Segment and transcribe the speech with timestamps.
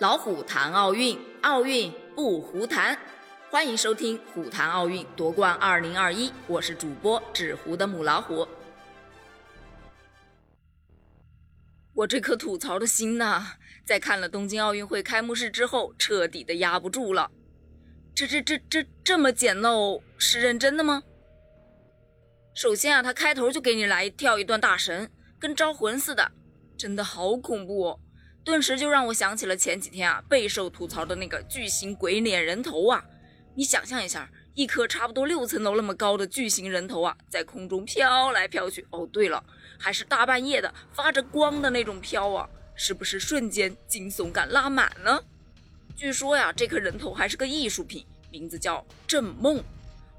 [0.00, 2.98] 老虎谈奥运，奥运不胡谈。
[3.48, 8.46] 欢迎收听《虎谈奥运夺冠二零二一》，我是主播纸糊的母老虎。
[11.92, 13.52] 我这颗吐槽的心呐，
[13.84, 17.30] 在看了东京奥运会开幕式之后，彻底的压不住了。
[18.16, 21.04] 这这这这这么简陋，是认真的吗？
[22.52, 25.08] 首先啊，他开头就给你来跳一段大神，
[25.38, 26.32] 跟招魂似的，
[26.76, 28.00] 真的好恐怖哦！
[28.44, 33.02] 顿时就让我想起了前几天啊备受吐槽的那个巨型鬼脸人头啊！
[33.54, 38.86] 你想象一下，一颗差不多六层楼那么高的巨型人头啊，在空中飘来飘去。
[38.90, 39.42] 哦，对了，
[39.78, 45.18] 还是大半夜的发着光的那种飘啊，是不是瞬间惊悚感拉满呢？
[45.96, 49.62] 据说呀，这颗人头还是个艺术品，名字叫镇梦。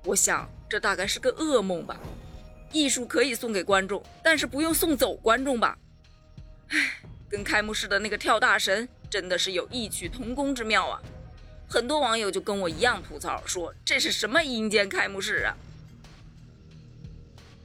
[0.04, 2.00] 我想这大概是个噩梦吧。
[2.72, 5.78] 艺术可以送给观众，但是不用送走观众吧？
[7.30, 11.02] 跟开幕式的那个跳大神真的是有异曲同工之妙啊！
[11.68, 15.58] 很多网友就跟我一样吐槽说这是什么阴间开幕式啊！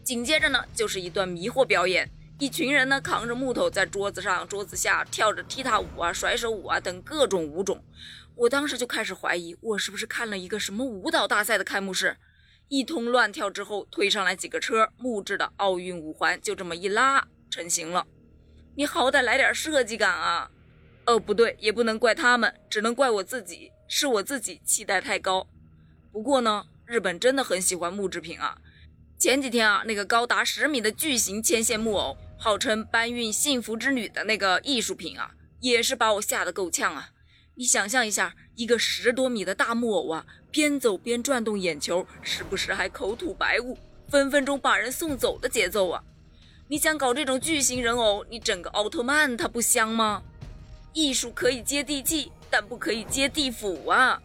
[0.03, 7.85] 紧接着呢，就是一段迷惑表演，一群人呢扛着木头在桌子上、桌子下跳着踢踏舞啊、甩手舞啊等各种舞种。
[8.35, 12.17] 我当时就开始怀疑，我是不是看了一个什么舞蹈大赛的开幕式？
[12.69, 18.07] 一通乱跳之后，推上来几个车，木质的奥运五环就这么一拉成型了。
[18.77, 20.51] 你好歹来点设计感啊！
[21.07, 25.47] 哦，不对，也不能怪他们，只能怪我自己，是我自己期待太高。
[26.13, 28.59] 不过呢，日本真的很喜欢木制品啊。
[29.19, 37.11] 前几天啊，那个高达十米的巨型牵线木偶，号称搬运幸福之旅的那个艺术品啊，也是把我吓得够呛啊。
[37.57, 43.77] 你想象一下，一个十多米的大木偶啊，边走边转动眼球，时不时还口吐白雾，
[44.09, 46.03] 分分钟把人送走的节奏啊！
[46.71, 50.23] 你想搞这种巨型人偶，你整个奥特曼它不香吗？
[50.93, 54.23] 艺术可以接地气，但不可以接地府啊！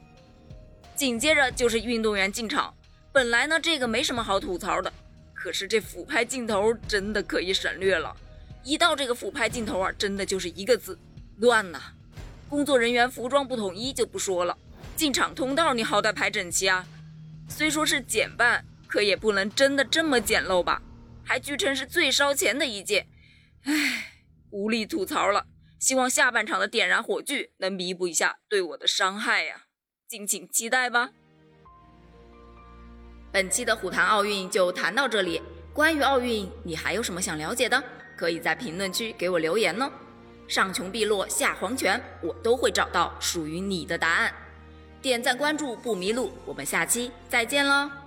[0.95, 2.71] 紧接着就是运动员进场，
[3.11, 4.93] 本来呢这个没什么好吐槽的，
[5.33, 8.15] 可是这俯拍镜头真的可以省略了。
[8.63, 10.99] 一到这个俯拍镜头啊，真的就是一个字
[11.37, 11.81] 乱呐！
[12.47, 14.55] 工作人员服装不统一就不说了，
[14.95, 16.85] 进场通道你好歹排整齐啊！
[17.49, 20.79] 虽说是减半，可也不能真的这么简陋吧？
[21.25, 23.07] 还据称是最烧钱的一届，
[23.63, 24.13] 唉，
[24.51, 25.47] 无力吐槽了。
[25.79, 29.63] 希望下半场的点燃火炬能弥补一下对我的伤害呀，
[30.07, 31.09] 敬请期待吧。
[33.31, 35.41] 本期的虎谈奥运就谈到这里。
[35.73, 37.83] 关于奥运，你还有什么想了解的？
[38.15, 39.91] 可以在评论区给我留言呢。
[40.47, 44.33] 上穷碧落下黄泉，我都会找到属于你的答案。
[45.01, 48.04] 点赞关注不迷路，我们下期再见喽。